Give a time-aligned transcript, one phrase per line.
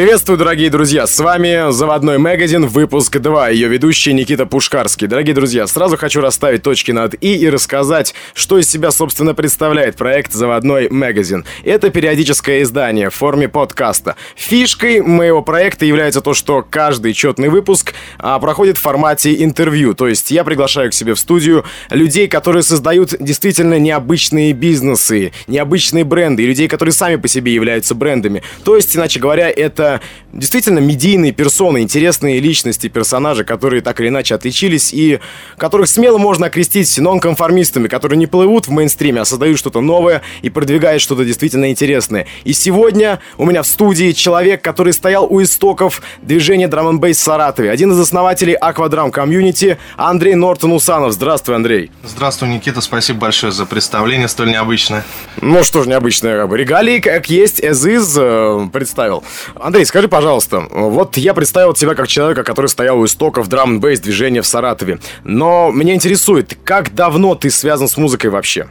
[0.00, 1.06] Приветствую, дорогие друзья!
[1.06, 5.06] С вами «Заводной магазин», выпуск 2, ее ведущий Никита Пушкарский.
[5.06, 9.96] Дорогие друзья, сразу хочу расставить точки над «и» и рассказать, что из себя, собственно, представляет
[9.96, 11.44] проект «Заводной магазин».
[11.64, 14.16] Это периодическое издание в форме подкаста.
[14.36, 20.08] Фишкой моего проекта является то, что каждый четный выпуск а, проходит в формате интервью, то
[20.08, 26.44] есть я приглашаю к себе в студию людей, которые создают действительно необычные бизнесы, необычные бренды,
[26.44, 28.42] и людей, которые сами по себе являются брендами.
[28.64, 30.00] То есть, иначе говоря, это это
[30.32, 35.18] действительно медийные персоны, интересные личности, персонажи, которые так или иначе отличились и
[35.56, 40.50] которых смело можно окрестить нонконформистами, которые не плывут в мейнстриме, а создают что-то новое и
[40.50, 42.26] продвигают что-то действительно интересное.
[42.44, 47.18] И сегодня у меня в студии человек, который стоял у истоков движения Drum Bass в
[47.18, 51.12] Саратове, один из основателей Aquadrum Community, Андрей Нортон Усанов.
[51.12, 51.90] Здравствуй, Андрей.
[52.04, 55.04] Здравствуй, Никита, спасибо большое за представление столь необычное.
[55.40, 59.24] Ну что ж необычное, регалии как есть, as is, э, представил.
[59.70, 64.00] Андрей, скажи, пожалуйста, вот я представил тебя как человека, который стоял у истоков драм бейс
[64.00, 64.98] движения в Саратове.
[65.22, 68.66] Но меня интересует, как давно ты связан с музыкой вообще?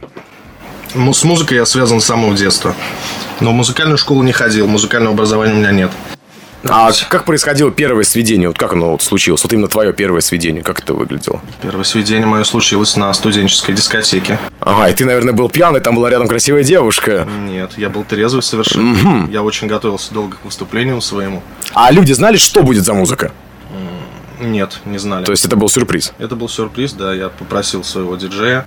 [0.94, 2.74] Ну, с музыкой я связан с самого детства.
[3.40, 5.90] Но в музыкальную школу не ходил, музыкального образования у меня нет.
[6.64, 8.48] А как происходило первое сведение?
[8.48, 9.42] Вот как оно вот случилось?
[9.42, 11.40] Вот именно твое первое сведение, как это выглядело?
[11.62, 14.38] Первое сведение мое случилось на студенческой дискотеке.
[14.60, 17.26] Ага, и ты, наверное, был пьяный, там была рядом красивая девушка.
[17.46, 18.92] Нет, я был трезвый совершенно.
[18.92, 19.30] Угу.
[19.30, 21.42] Я очень готовился долго к выступлению своему.
[21.72, 23.32] А люди знали, что будет за музыка?
[24.38, 25.24] Нет, не знали.
[25.24, 26.12] То есть это был сюрприз?
[26.18, 27.14] Это был сюрприз, да.
[27.14, 28.66] Я попросил своего диджея,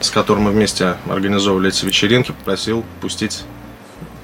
[0.00, 3.44] с которым мы вместе организовывали эти вечеринки, попросил пустить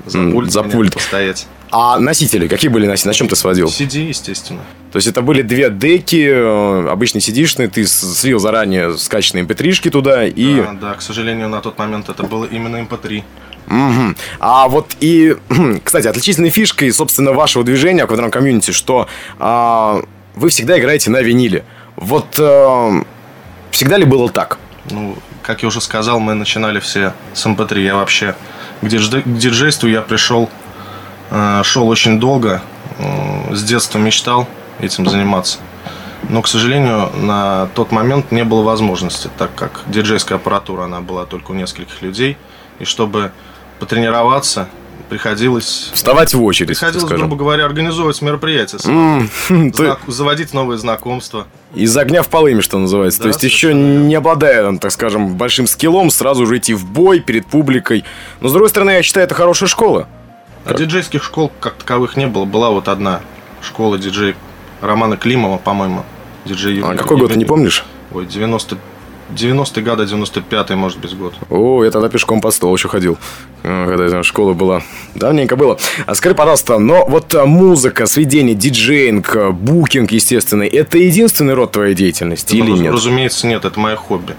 [0.06, 0.94] за пульт, за пульт.
[0.94, 1.46] постоять.
[1.74, 3.08] А носители, какие были носители?
[3.08, 3.68] На чем ты сводил?
[3.68, 4.60] CD, естественно.
[4.92, 9.72] То есть это были две деки, э, обычный cd ты слил заранее скачанные mp 3
[9.90, 10.60] туда и...
[10.60, 13.24] Да, да, к сожалению, на тот момент это было именно mp3.
[13.68, 14.14] Угу.
[14.40, 15.34] А вот и,
[15.82, 20.02] кстати, отличительной фишкой, собственно, вашего движения, Квадрам комьюнити, что а,
[20.34, 21.64] вы всегда играете на виниле.
[21.96, 23.02] Вот а,
[23.70, 24.58] всегда ли было так?
[24.90, 27.80] Ну, как я уже сказал, мы начинали все с mp3.
[27.80, 28.34] Я вообще
[28.82, 30.50] к диджейству я пришел
[31.62, 32.62] шел очень долго,
[33.50, 34.48] с детства мечтал
[34.80, 35.58] этим заниматься.
[36.28, 41.26] Но, к сожалению, на тот момент не было возможности, так как диджейская аппаратура, она была
[41.26, 42.36] только у нескольких людей.
[42.78, 43.32] И чтобы
[43.80, 44.68] потренироваться,
[45.08, 45.90] приходилось...
[45.92, 47.26] Вставать в очередь, Приходилось, скажем.
[47.26, 48.76] грубо говоря, организовывать мероприятия.
[48.78, 49.28] Mm,
[49.74, 50.12] знак, ты...
[50.12, 51.46] Заводить новые знакомства.
[51.74, 53.18] Из огня в полыми, что называется.
[53.18, 57.20] Да, То есть еще не обладая, так скажем, большим скиллом, сразу же идти в бой
[57.20, 58.04] перед публикой.
[58.40, 60.08] Но, с другой стороны, я считаю, это хорошая школа.
[60.64, 62.44] А диджейских школ как таковых не было.
[62.44, 63.20] Была вот одна
[63.62, 64.34] школа диджей
[64.80, 66.04] Романа Климова, по-моему.
[66.44, 67.84] Диджей А какой год, ты не помнишь?
[68.12, 68.76] Ой, 90
[69.32, 71.34] 90-й года, 95-й, может быть, год.
[71.50, 73.18] О, я тогда пешком по столу еще ходил,
[73.62, 74.82] э, когда школа была.
[75.14, 75.78] Давненько было.
[76.06, 81.72] А скажи, пожалуйста, но вот э, музыка, сведение, диджейнг, э, букинг, естественно, это единственный род
[81.72, 82.92] твоей деятельности это, или нет?
[82.92, 84.34] Разумеется, нет, это мое хобби.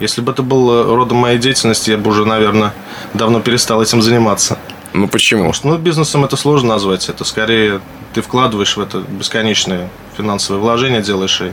[0.00, 2.74] Если бы это был родом моей деятельности, я бы уже, наверное,
[3.14, 4.58] давно перестал этим заниматься.
[4.94, 5.40] Ну почему?
[5.40, 7.08] Потому что ну, бизнесом это сложно назвать.
[7.08, 7.80] Это скорее
[8.14, 11.52] ты вкладываешь в это бесконечные финансовые вложения, делаешь и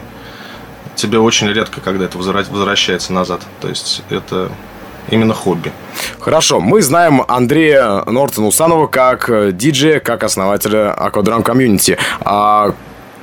[0.96, 3.42] тебе очень редко, когда это возвращается назад.
[3.60, 4.52] То есть это
[5.10, 5.72] именно хобби.
[6.20, 11.98] Хорошо, мы знаем Андрея Нортона Усанова как э, диджея, как основателя Aquaдрам комьюнити.
[12.20, 12.74] А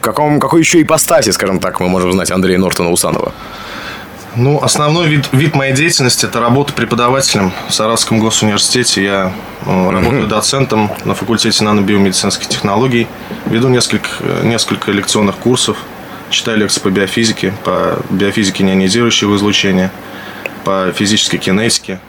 [0.01, 3.33] каком, какой еще ипостаси, скажем так, мы можем знать Андрея Нортона Усанова?
[4.37, 9.03] Ну, основной вид, вид моей деятельности– это работа преподавателем в Саратовском госуниверситете.
[9.03, 9.33] Я
[9.67, 10.29] ну, работаю mm-hmm.
[10.29, 13.09] доцентом на факультете нанобиомедицинских технологий.
[13.47, 14.09] Веду несколько,
[14.45, 15.77] несколько лекционных курсов.
[16.31, 19.91] Читаю лекции по биофизике, по биофизике неонизирующего излучения,
[20.65, 22.01] по физической кинетике.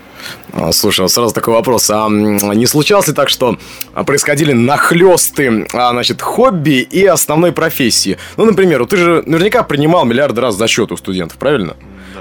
[0.53, 1.89] А, слушай, вот сразу такой вопрос.
[1.89, 3.57] А не случалось ли так, что
[4.05, 8.17] происходили нахлесты, а, значит, хобби и основной профессии?
[8.37, 11.75] Ну, например, ты же наверняка принимал миллиарды раз зачет у студентов, правильно?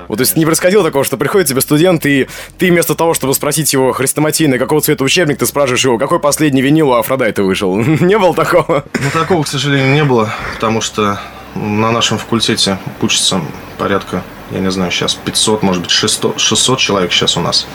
[0.09, 2.29] Вот, то есть не происходило такого, что приходит тебе студент, и
[2.59, 6.63] ты вместо того, чтобы спросить его хрестоматийно, какого цвета учебник, ты спрашиваешь его, какой последний
[6.63, 7.77] винил у Афродайта вышел.
[8.01, 8.85] не было такого?
[8.95, 11.21] Ну, такого, к сожалению, не было, потому что
[11.55, 13.41] на нашем факультете учится
[13.77, 17.67] порядка, я не знаю, сейчас 500, может быть, 600, 600 человек сейчас у нас.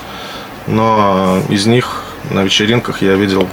[0.65, 3.47] Но из них на вечеринках я видел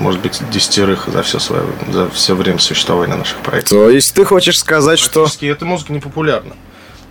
[0.00, 3.70] может быть, десятерых за все свое, за все время существования наших проектов.
[3.70, 5.26] То есть ты хочешь сказать, что...
[5.40, 6.54] эта музыка не популярна.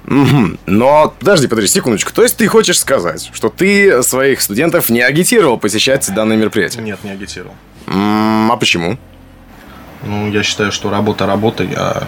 [0.07, 0.57] Угу.
[0.67, 2.13] Но подожди, подожди, секундочку.
[2.13, 6.81] То есть ты хочешь сказать, что ты своих студентов не агитировал посещать данное мероприятие?
[6.83, 7.53] Нет, не агитировал.
[7.87, 8.97] М-м, а почему?
[10.03, 12.07] Ну, я считаю, что работа работой, а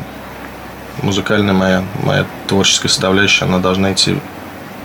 [1.02, 4.16] музыкальная моя, моя творческая составляющая, она должна идти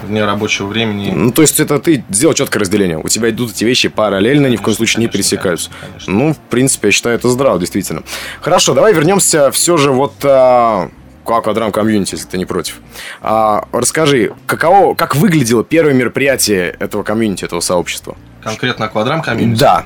[0.05, 1.13] вне рабочего времени.
[1.15, 2.99] Ну, то есть, это ты сделал четкое разделение.
[2.99, 5.71] У тебя идут эти вещи параллельно, ни в коем случае не конечно, пересекаются.
[5.71, 6.13] конечно, конечно.
[6.13, 8.03] Ну, в принципе, я считаю, это здраво, действительно.
[8.41, 10.91] Хорошо, давай вернемся все же вот а,
[11.33, 12.81] Aquadrum community, если ты не против.
[13.23, 18.17] А, расскажи, каково, как выглядело первое мероприятие этого community, этого сообщества?
[18.43, 19.59] Конкретно Aquadrum community.
[19.59, 19.85] Да.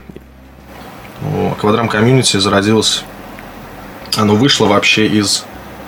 [1.52, 3.04] Aquadrum community зародилось...
[4.16, 5.44] Оно вышло вообще из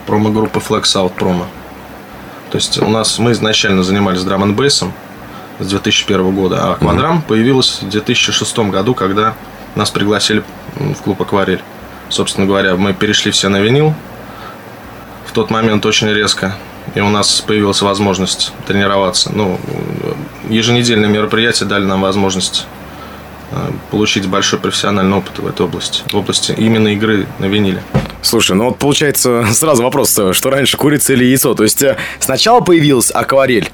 [0.06, 1.46] промо-группы Flex Out Promo.
[2.50, 4.92] То есть у нас мы изначально занимались drum n bass ом
[5.58, 9.34] с 2001 года, а Aquadrum появилась в 2006 году, когда
[9.74, 10.42] нас пригласили
[10.76, 11.62] в клуб Акварель.
[12.08, 13.94] Собственно говоря, мы перешли все на винил
[15.26, 16.56] в тот момент очень резко,
[16.94, 19.30] и у нас появилась возможность тренироваться.
[19.34, 19.58] Ну,
[20.48, 22.66] еженедельные мероприятия дали нам возможность
[23.52, 27.82] э, получить большой профессиональный опыт в этой области, в области именно игры на виниле.
[28.22, 31.54] Слушай, ну вот получается сразу вопрос, э, что раньше, курица или яйцо?
[31.54, 33.70] То есть э, сначала появилась акварель,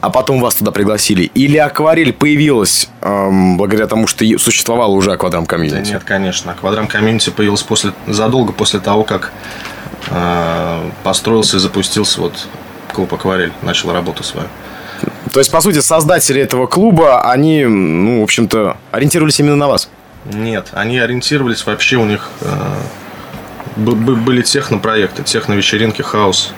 [0.00, 1.24] а потом вас туда пригласили?
[1.34, 5.90] Или акварель появилась эм, благодаря тому, что и существовало уже аквадрам Да комьюнити?
[5.90, 6.52] нет, конечно.
[6.52, 9.32] Аквадрам комьюнити появился после, задолго после того, как
[11.02, 12.46] построился и запустился вот
[12.92, 14.48] клуб Акварель, начал работу свою.
[15.32, 19.88] То есть, по сути, создатели этого клуба, они, ну, в общем-то, ориентировались именно на вас.
[20.24, 22.56] Нет, они ориентировались вообще у них э,
[23.76, 26.52] были технопроекты, техновечеринки, хаос,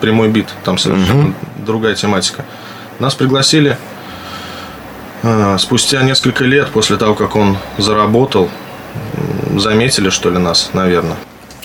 [0.00, 2.44] прямой бит, там совершенно другая тематика.
[2.98, 3.78] Нас пригласили
[5.22, 8.50] э, спустя несколько лет после того, как он заработал,
[9.56, 11.16] заметили что ли нас, наверное.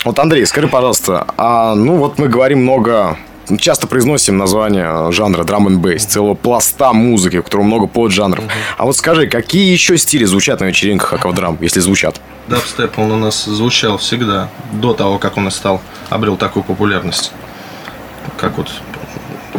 [0.04, 3.18] Вот, Андрей, скажи, пожалуйста, а, ну, вот мы говорим много,
[3.60, 8.44] часто произносим название жанра драм н бейс, целого пласта музыки, у которого много поджанров.
[8.78, 12.20] А вот скажи, какие еще стили звучат на вечеринках аквадрам, если звучат?
[12.48, 17.32] Дабстеп, он у нас звучал всегда, до того, как он стал, обрел такую популярность,
[18.38, 18.72] как вот,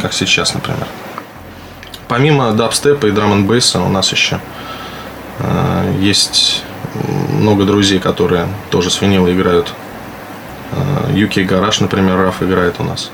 [0.01, 0.87] как сейчас, например.
[2.09, 4.41] Помимо дабстепа и драм н бейса у нас еще
[5.39, 6.63] э, есть
[7.29, 9.73] много друзей, которые тоже с винила играют.
[10.75, 13.11] Э, UK Гараж, например, Раф играет у нас.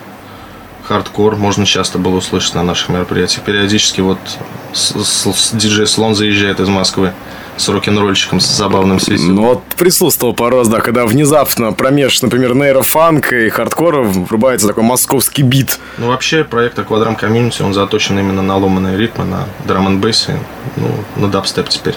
[0.88, 3.44] Хардкор можно часто было услышать на наших мероприятиях.
[3.44, 4.18] Периодически вот
[4.74, 7.14] с- с- с- диджей Слон заезжает из Москвы
[7.58, 9.36] с рок-н-ролльчиком, с забавным свистом.
[9.36, 14.84] Ну, вот присутствовал пару раз, да, когда внезапно промеж, например, нейрофанка и хардкора врубается такой
[14.84, 15.78] московский бит.
[16.00, 20.01] Ну, вообще, проект Aquadrum Community, он заточен именно на ломаные ритмы, на drum n
[20.78, 21.96] ну, на дабстеп теперь.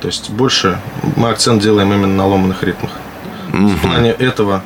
[0.00, 0.78] То есть, больше
[1.16, 2.92] мы акцент делаем именно на ломаных ритмах.
[3.52, 4.62] В плане этого,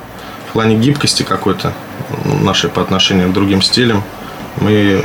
[0.55, 1.73] плане гибкости какой-то
[2.41, 4.03] нашей по отношению к другим стилям,
[4.61, 5.03] мы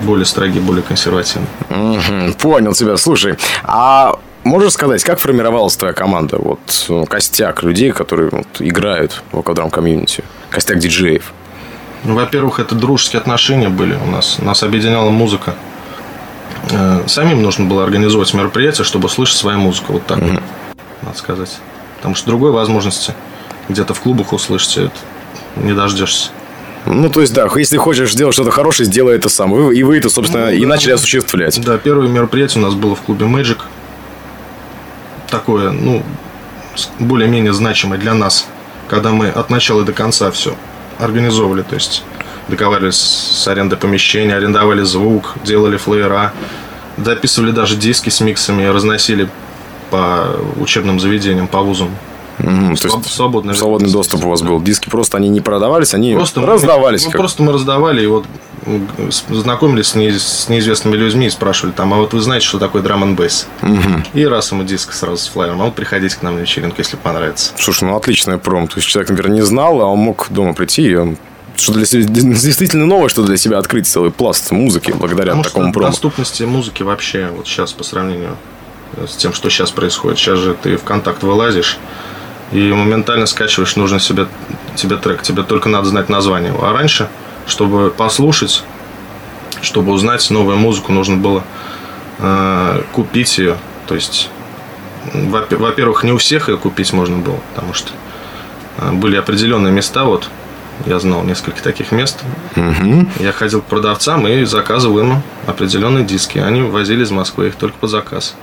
[0.00, 1.46] более строги, более консервативны.
[1.68, 2.96] Мгм, понял тебя.
[2.96, 6.38] Слушай, а можешь сказать, как формировалась твоя команда?
[6.38, 6.58] Вот
[6.88, 10.24] ну, костяк людей, которые вот, играют в Aquadrum Community.
[10.50, 11.32] Костяк диджеев.
[12.02, 14.40] Ну, во-первых, это дружеские отношения были у нас.
[14.40, 15.54] Нас объединяла музыка.
[16.72, 19.92] Э, Самим нужно было организовать мероприятие, чтобы слышать свою музыку.
[19.92, 20.42] Вот так вот,
[21.02, 21.56] надо сказать.
[21.98, 23.14] Потому что другой возможности
[23.70, 24.90] где-то в клубах услышать это
[25.56, 26.30] не дождешься.
[26.86, 29.50] Ну, то есть, да, если хочешь сделать что-то хорошее, сделай это сам.
[29.52, 30.66] Вы- и вы это, собственно, Ну, и да.
[30.68, 31.60] начали осуществлять.
[31.62, 33.58] Да, первое мероприятие у нас было в клубе Magic.
[35.30, 36.02] Такое, ну,
[36.98, 38.46] более-менее значимое для нас,
[38.88, 40.56] когда мы от начала до конца все
[40.98, 41.62] организовывали.
[41.62, 42.02] То есть
[42.48, 46.32] договаривались с арендой помещения, арендовали звук, делали флеера,
[46.96, 49.28] записывали даже диски с миксами, разносили
[49.90, 51.90] по учебным заведениям, по вузам.
[52.42, 54.60] То есть, свободный свободный рынок, доступ у вас был.
[54.60, 57.04] Диски просто они не продавались, они Просто мы- раздавались.
[57.04, 58.24] ну, как- просто мы раздавали, и вот
[59.30, 62.82] знакомились с, неиз- с неизвестными людьми и спрашивали там, а вот вы знаете, что такое
[62.82, 63.46] драм н бейс?
[64.14, 66.96] И раз ему диск сразу с флайером, а вот приходите к нам на вечеринку, если
[66.96, 67.52] понравится.
[67.58, 68.68] Слушай, ну отличная пром.
[68.68, 71.16] То есть человек, например, не знал, а он мог дома прийти и он
[71.56, 75.72] что для себя действительно новое, что для себя открыть целый пласт музыки благодаря Потому такому
[75.74, 75.88] промо.
[75.88, 78.36] доступности музыки вообще вот сейчас по сравнению
[79.06, 80.18] с тем, что сейчас происходит.
[80.18, 81.76] Сейчас же ты в контакт вылазишь
[82.52, 84.26] и моментально скачиваешь нужный себе,
[84.74, 85.22] тебе трек.
[85.22, 86.52] Тебе только надо знать название.
[86.52, 86.64] его.
[86.64, 87.08] А раньше,
[87.46, 88.64] чтобы послушать,
[89.62, 91.44] чтобы узнать новую музыку, нужно было
[92.18, 93.56] э, купить ее.
[93.86, 94.30] То есть,
[95.12, 97.92] во-первых, не у всех ее купить можно было, потому что
[98.78, 100.28] э, были определенные места, вот
[100.86, 102.20] я знал несколько таких мест.
[103.20, 106.38] Я ходил к продавцам и заказывал им определенные диски.
[106.38, 108.34] Они возили из Москвы их только под заказ.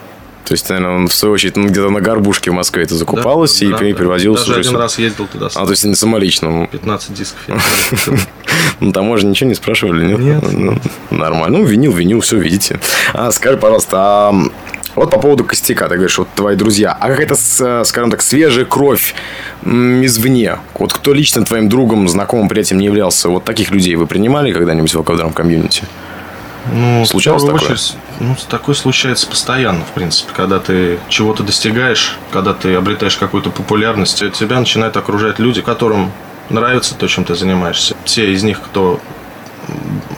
[0.47, 3.59] То есть, наверное, он в свою очередь ну, где-то на горбушке в Москве это закупалось
[3.59, 3.97] Да, и да, при- да.
[3.97, 4.83] привозилось Даже уже один сюда.
[4.83, 5.49] раз ездил туда.
[5.53, 6.49] А, то есть не самолично.
[6.49, 8.17] Ну, 15 дисков.
[8.79, 10.19] Ну, таможня ничего не спрашивали, нет?
[10.19, 10.43] Нет.
[10.53, 10.79] Ну,
[11.11, 11.57] нормально.
[11.59, 12.79] Ну, винил, винил, все видите.
[13.13, 14.33] А, скажи, пожалуйста, а
[14.95, 18.65] вот по поводу костяка, ты говоришь, вот твои друзья, а какая-то, с- скажем так, свежая
[18.65, 19.13] кровь
[19.65, 20.57] извне?
[20.75, 24.93] Вот кто лично твоим другом, знакомым, приятелем не являлся, вот таких людей вы принимали когда-нибудь
[24.93, 25.83] в Аквадрам комьюнити?
[26.73, 27.61] Ну, Случалось такое?
[27.61, 30.31] Очередь, ну, такое случается постоянно, в принципе.
[30.33, 36.11] Когда ты чего-то достигаешь, когда ты обретаешь какую-то популярность, тебя начинают окружать люди, которым
[36.49, 37.95] нравится то, чем ты занимаешься.
[38.05, 38.99] Те из них, кто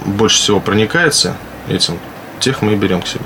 [0.05, 1.35] больше всего проникается
[1.67, 1.99] этим,
[2.39, 3.25] тех мы и берем к себе.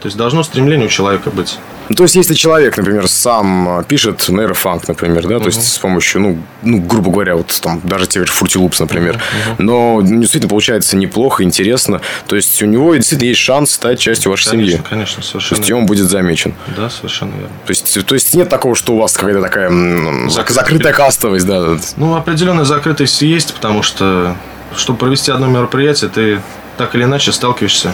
[0.00, 1.58] То есть должно стремление у человека быть.
[1.92, 5.40] Ну, то есть, если человек, например, сам а, пишет нейрофанк, например, да, uh-huh.
[5.40, 9.16] то есть с помощью, ну, ну, грубо говоря, вот там даже те же Loops, например,
[9.16, 9.54] uh-huh.
[9.58, 14.48] но действительно получается неплохо, интересно, то есть у него действительно есть шанс стать частью вашей
[14.48, 14.84] конечно, семьи.
[14.88, 15.56] Конечно, совершенно.
[15.56, 16.54] То есть, он будет замечен.
[16.74, 17.56] Да, совершенно верно.
[17.66, 20.54] То есть, то есть нет такого, что у вас какая-то такая Закрытый.
[20.54, 21.76] закрытая кастовость, да?
[21.96, 24.34] Ну, определенная закрытость есть, потому что,
[24.74, 26.40] чтобы провести одно мероприятие, ты
[26.78, 27.92] так или иначе сталкиваешься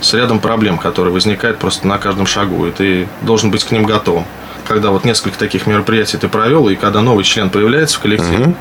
[0.00, 3.84] с рядом проблем, которые возникают просто на каждом шагу, и ты должен быть к ним
[3.84, 4.24] готовым.
[4.66, 8.54] Когда вот несколько таких мероприятий ты провел, и когда новый член появляется в коллективе, угу.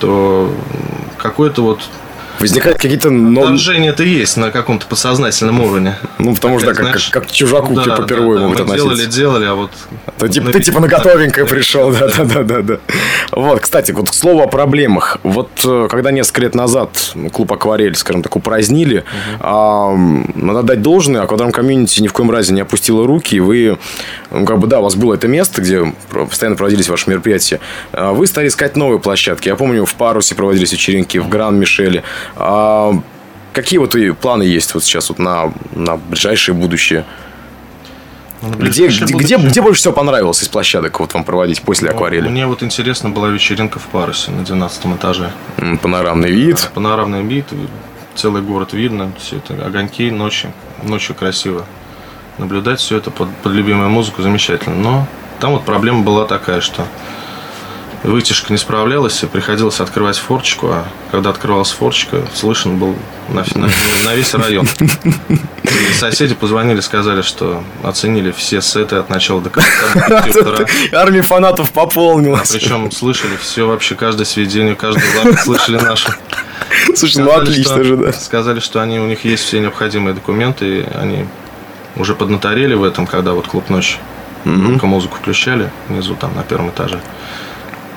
[0.00, 0.54] то
[1.18, 1.80] какой-то вот
[2.40, 3.08] Возникают какие-то...
[3.08, 5.96] Отторжение это есть на каком-то подсознательном уровне.
[6.18, 8.94] Ну, потому что, как, как, как чужаку да, типа, впервые да, могут относиться.
[8.94, 9.70] делали, делали, а вот...
[10.18, 12.78] Ты, типа, ты типа на готовенькое пришел, да, да, да, да, да.
[13.32, 15.18] Вот, кстати, вот к слову о проблемах.
[15.22, 19.04] Вот э, когда несколько лет назад клуб «Акварель», скажем так, упразднили,
[19.40, 23.78] надо дать должное, а квадрам комьюнити ни в коем разе не опустила руки, и вы,
[24.30, 27.60] ну, как бы, да, у вас было это место, где постоянно проводились ваши мероприятия,
[27.92, 29.48] а вы стали искать новые площадки.
[29.48, 32.02] Я помню, в Парусе проводились вечеринки, в Гран-Мишеле.
[32.34, 32.92] А
[33.52, 37.04] какие вот и планы есть вот сейчас вот на, на ближайшее будущее?
[38.42, 41.96] Ну, где, где, где, где больше всего понравилось из площадок вот вам проводить после ну,
[41.96, 42.28] акварели?
[42.28, 45.32] Мне вот интересно была вечеринка в Парусе на 12 этаже.
[45.80, 46.56] Панорамный вид.
[46.56, 47.46] Да, панорамный вид,
[48.14, 50.52] целый город видно, все это огоньки ночью,
[50.82, 51.64] ночью красиво.
[52.38, 54.76] Наблюдать все это под, под любимую музыку замечательно.
[54.76, 55.06] Но
[55.40, 56.86] там вот проблема была такая, что
[58.06, 62.94] вытяжка не справлялась, и приходилось открывать форчику, а когда открывалась форчика, слышен был
[63.28, 63.68] на, на,
[64.04, 64.66] на весь район.
[65.28, 69.68] И соседи позвонили, сказали, что оценили все сеты от начала до конца.
[70.92, 72.50] Армия фанатов пополнилась.
[72.50, 76.10] Причем слышали все вообще, каждое сведение, каждый лап слышали нашу.
[76.94, 78.12] Слушай, ну отлично же, да.
[78.12, 81.26] Сказали, что они, у них есть все необходимые документы, и они
[81.96, 83.98] уже поднаторели в этом, когда вот клуб ночь
[84.44, 87.00] mm музыку включали внизу там на первом этаже.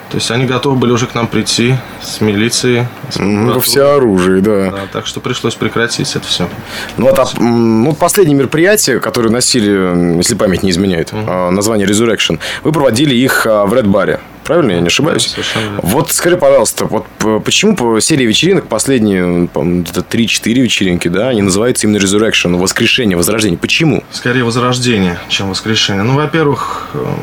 [0.10, 2.86] То есть они готовы были уже к нам прийти с милицией.
[3.12, 4.72] С ну, все оружие, да.
[4.72, 4.80] да.
[4.92, 6.50] Так что пришлось прекратить это все.
[6.98, 11.52] Ну, вот, а, ну, последние мероприятия, которые носили, если память не изменяет, угу.
[11.52, 14.72] название Resurrection, вы проводили их а, в Red Bar правильно?
[14.72, 15.26] Я не ошибаюсь?
[15.26, 17.06] Да, совершенно Вот скажи, пожалуйста, вот
[17.46, 23.60] почему по серии вечеринок, последние, где-то 3-4 вечеринки, да, они называются именно Resurrection, воскрешение, возрождение.
[23.60, 24.04] Почему?
[24.12, 26.02] Скорее возрождение, чем воскрешение.
[26.02, 27.16] Ну, во-первых, эм,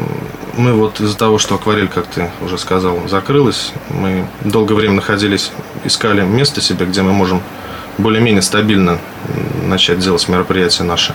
[0.57, 5.53] мы вот из-за того, что акварель, как ты уже сказал, закрылась, мы долгое время находились,
[5.85, 7.43] искали место себе, где мы можем
[7.99, 8.99] более-менее стабильно
[9.63, 11.15] начать делать мероприятия наши.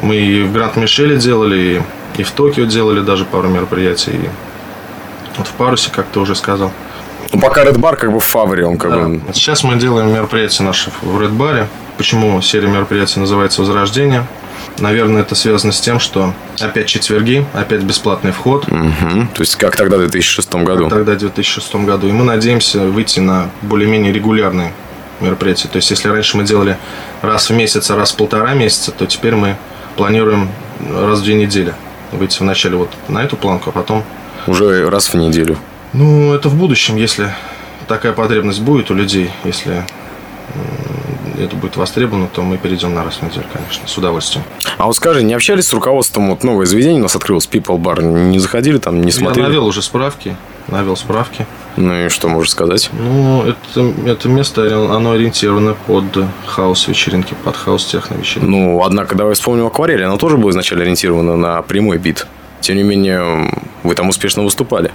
[0.00, 1.82] Мы и в Гранд-Мишеле делали,
[2.16, 4.18] и в Токио делали даже пару мероприятий,
[5.36, 6.72] вот в парусе, как ты уже сказал.
[7.32, 9.08] Ну, пока Red Bar как бы в фаворе, он как да.
[9.08, 9.20] бы...
[9.32, 11.66] Сейчас мы делаем мероприятие наше в Red Bar.
[11.96, 14.26] Почему серия мероприятий называется «Возрождение»?
[14.78, 18.66] Наверное, это связано с тем, что опять четверги, опять бесплатный вход.
[18.68, 19.28] Угу.
[19.34, 20.84] То есть, как тогда в 2006 году?
[20.84, 22.08] Как тогда в 2006 году.
[22.08, 24.72] И мы надеемся выйти на более-менее регулярные
[25.20, 25.68] мероприятия.
[25.68, 26.78] То есть, если раньше мы делали
[27.20, 29.56] раз в месяц, а раз в полтора месяца, то теперь мы
[29.96, 30.48] планируем
[30.90, 31.74] раз в две недели
[32.12, 34.04] выйти вначале вот на эту планку, а потом
[34.46, 35.56] уже раз в неделю.
[35.92, 37.32] Ну, это в будущем, если
[37.88, 39.84] такая потребность будет у людей, если
[41.44, 44.44] это будет востребовано, то мы перейдем на раз в неделю, конечно, с удовольствием.
[44.78, 48.02] А вот скажи, не общались с руководством, вот новое заведение у нас открылось, People Bar,
[48.02, 49.44] не заходили там, не смотрели?
[49.44, 50.36] Я навел уже справки,
[50.68, 51.46] навел справки.
[51.76, 52.90] Ну и что можешь сказать?
[52.92, 56.04] Ну, это, это место, оно ориентировано под
[56.46, 58.50] хаус вечеринки, под хаус техно вечеринки.
[58.50, 62.26] Ну, однако, давай вспомним акварель, оно тоже было изначально ориентировано на прямой бит.
[62.60, 64.92] Тем не менее, вы там успешно выступали.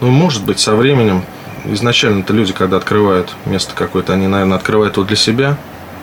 [0.00, 1.22] Ну, может быть, со временем.
[1.66, 5.56] Изначально-то люди, когда открывают место какое-то, они, наверное, открывают его для себя,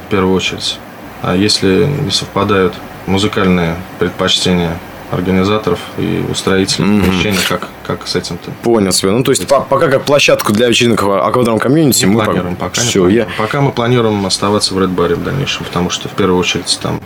[0.07, 0.79] в первую очередь.
[1.21, 2.73] А если не совпадают
[3.07, 4.77] музыкальные предпочтения
[5.09, 7.01] организаторов и устроителей mm-hmm.
[7.05, 8.51] помещения, как, как с этим-то?
[8.63, 9.11] Понял себя.
[9.11, 12.81] Ну, то есть, по- пока как площадку для вечеринок аквадром комьюнити мы планируем, пока, пока
[12.81, 13.27] все, я...
[13.37, 16.99] Пока мы планируем оставаться в Red Bar в дальнейшем, потому что в первую очередь там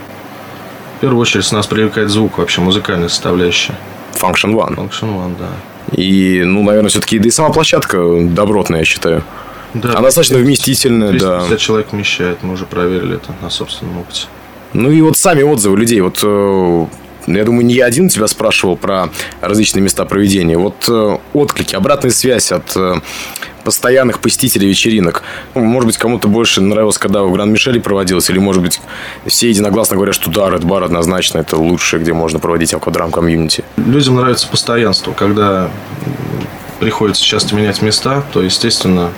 [0.98, 3.76] в первую очередь нас привлекает звук вообще, музыкальная составляющая.
[4.14, 4.76] Function One.
[4.76, 5.48] Function One, да.
[5.92, 9.24] И, ну, наверное, все-таки, да и сама площадка добротная, я считаю.
[9.74, 11.58] Да, Она достаточно вместительная, да.
[11.58, 14.26] человек вмещает, мы уже проверили это на собственном опыте.
[14.74, 16.02] Ну и вот сами отзывы людей.
[16.02, 16.86] Вот э,
[17.28, 19.10] я думаю, не я один тебя спрашивал про
[19.42, 20.58] различные места проведения.
[20.58, 22.96] Вот э, отклики, обратная связь от э,
[23.64, 25.24] постоянных посетителей вечеринок.
[25.56, 28.82] Ну, может быть, кому-то больше нравилось, когда в Гранд-Мишеле проводилось, или, может быть,
[29.26, 33.64] все единогласно говорят, что да, Red Bar однозначно это лучшее, где можно проводить аквадрам комьюнити.
[33.78, 35.70] Людям нравится постоянство, когда
[36.80, 39.12] приходится часто менять места, то, естественно,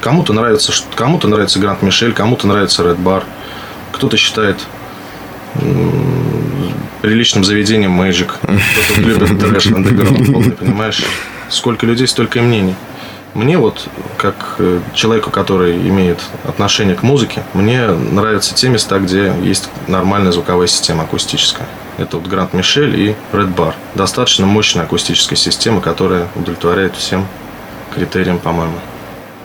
[0.00, 3.24] кому-то нравится, кому-то нравится Гранд Мишель, кому-то нравится Red Bar,
[3.92, 4.56] кто-то считает
[7.02, 9.64] приличным заведением Magic, кто-то любит трэш
[10.58, 11.02] понимаешь?
[11.48, 12.74] Сколько людей, столько и мнений.
[13.34, 19.32] Мне вот, как э, человеку, который имеет отношение к музыке, мне нравятся те места, где
[19.42, 21.66] есть нормальная звуковая система акустическая.
[21.98, 23.74] Это вот Гранд Мишель и Red Bar.
[23.94, 27.26] Достаточно мощная акустическая система, которая удовлетворяет всем
[27.94, 28.78] критериям, по-моему.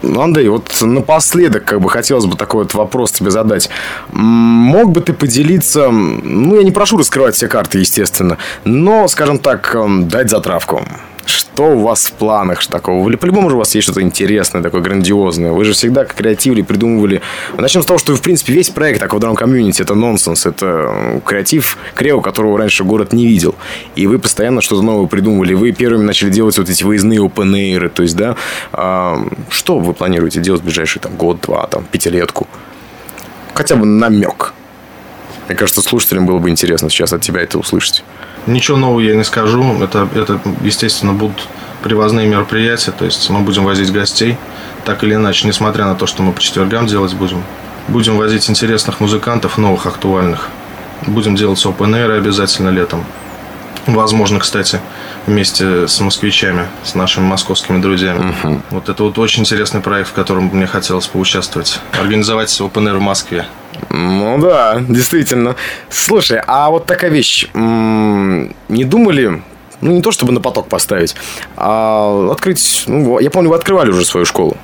[0.02, 3.70] Ну, Андрей, вот напоследок, как бы хотелось бы такой вот вопрос тебе задать.
[4.12, 9.74] Мог бы ты поделиться, ну, я не прошу раскрывать все карты, естественно, но, скажем так,
[10.06, 10.84] дать затравку.
[11.24, 13.08] Что у вас в планах такого?
[13.16, 15.52] По-любому же у вас есть что-то интересное, такое грандиозное.
[15.52, 17.22] Вы же всегда креативили, придумывали.
[17.56, 20.46] Начнем с того, что, в принципе, весь проект Аквадрам комьюнити это нонсенс.
[20.46, 23.54] Это креатив, крео, которого раньше город не видел.
[23.94, 25.54] И вы постоянно что-то новое придумывали.
[25.54, 27.88] Вы первыми начали делать вот эти выездные open air.
[27.88, 28.36] То есть, да,
[28.72, 32.48] а, что вы планируете делать в ближайший там, год, два, там, пятилетку?
[33.54, 34.52] Хотя бы намек.
[35.46, 38.02] Мне кажется, слушателям было бы интересно сейчас от тебя это услышать.
[38.46, 39.62] Ничего нового я не скажу.
[39.82, 41.46] Это, это, естественно, будут
[41.82, 42.92] привозные мероприятия.
[42.92, 44.36] То есть мы будем возить гостей.
[44.84, 47.42] Так или иначе, несмотря на то, что мы по четвергам делать будем.
[47.88, 50.48] Будем возить интересных музыкантов, новых, актуальных.
[51.06, 53.04] Будем делать open обязательно летом.
[53.86, 54.80] Возможно, кстати,
[55.26, 58.34] вместе с москвичами, с нашими московскими друзьями.
[58.42, 58.62] Угу.
[58.70, 61.80] Вот это вот очень интересный проект, в котором мне хотелось поучаствовать.
[61.92, 63.46] Организовать open в Москве.
[63.90, 65.56] Ну да, действительно.
[65.90, 67.48] Слушай, а вот такая вещь.
[67.54, 69.42] Не думали,
[69.80, 71.14] ну не то чтобы на поток поставить,
[71.56, 72.84] а открыть...
[72.86, 74.56] Ну, я помню, вы открывали уже свою школу.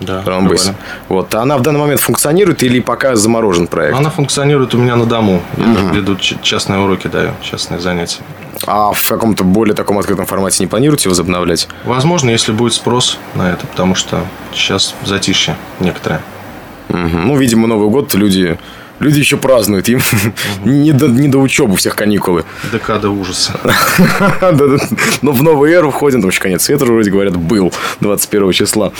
[0.00, 0.72] Да, Рамбейс.
[1.08, 1.34] Вот.
[1.34, 3.96] А она в данный момент функционирует или пока заморожен проект?
[3.96, 5.40] Она функционирует у меня на дому.
[5.56, 5.94] Я угу.
[5.94, 8.22] веду частные уроки, даю, частные занятия.
[8.66, 11.68] А в каком-то более таком открытом формате не планируете возобновлять?
[11.84, 16.20] Возможно, если будет спрос на это, потому что сейчас затишье некоторое.
[16.94, 17.18] Угу.
[17.18, 18.58] Ну, видимо, Новый год люди
[19.00, 20.34] Люди еще празднуют, им угу.
[20.70, 22.44] не, до, не до учебы всех каникулы.
[22.72, 23.52] Декада ужаса.
[25.22, 28.92] Но в новую эру входим, потому что конец света, вроде говорят, был 21 числа.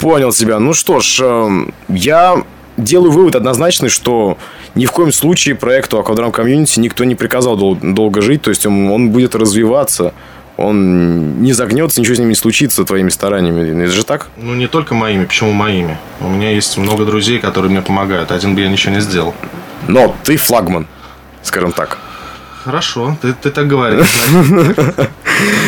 [0.00, 0.58] Понял тебя.
[0.58, 2.42] Ну что ж, эм, я
[2.78, 4.38] делаю вывод однозначный, что
[4.74, 8.66] ни в коем случае проекту Аквадрам Комьюнити никто не приказал дол- долго жить, то есть
[8.66, 10.14] он, он будет развиваться
[10.56, 13.84] он не загнется, ничего с ним не случится твоими стараниями.
[13.84, 14.28] Это же так?
[14.36, 15.24] Ну, не только моими.
[15.26, 15.98] Почему моими?
[16.20, 18.32] У меня есть много друзей, которые мне помогают.
[18.32, 19.34] Один бы я ничего не сделал.
[19.86, 20.86] Но ты флагман,
[21.42, 21.98] скажем так.
[22.64, 24.08] Хорошо, ты, ты так говоришь.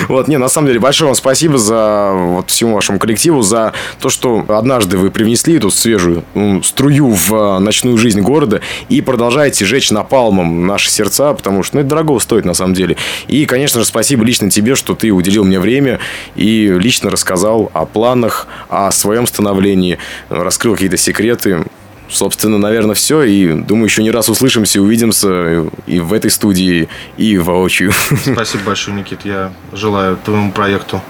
[0.09, 4.09] Вот, не, на самом деле, большое вам спасибо за вот всему вашему коллективу, за то,
[4.09, 9.65] что однажды вы привнесли эту свежую ну, струю в а, ночную жизнь города и продолжаете
[9.65, 12.97] жечь напалмом наши сердца, потому что ну, это дорого стоит на самом деле.
[13.27, 15.99] И, конечно же, спасибо лично тебе, что ты уделил мне время
[16.37, 21.65] и лично рассказал о планах, о своем становлении, раскрыл какие-то секреты.
[22.09, 23.23] Собственно, наверное, все.
[23.23, 27.93] И думаю, еще не раз услышимся, увидимся и в этой студии, и воочию.
[28.33, 29.25] Спасибо большое, Никит.
[29.25, 31.03] Я желаю твоему проекту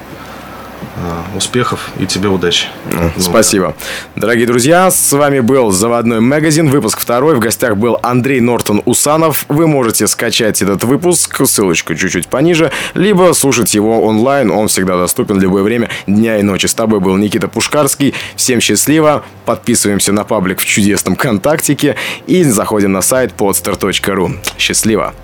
[1.37, 2.69] успехов и тебе удачи.
[2.93, 3.75] Ну, спасибо.
[4.17, 7.35] Дорогие друзья, с вами был Заводной магазин, выпуск второй.
[7.35, 9.45] В гостях был Андрей Нортон Усанов.
[9.49, 14.51] Вы можете скачать этот выпуск, ссылочка чуть-чуть пониже, либо слушать его онлайн.
[14.51, 16.67] Он всегда доступен в любое время дня и ночи.
[16.67, 18.15] С тобой был Никита Пушкарский.
[18.37, 19.25] Всем счастливо.
[19.45, 24.37] Подписываемся на паблик в чудесном контактике и заходим на сайт podster.ru.
[24.59, 25.15] Счастливо.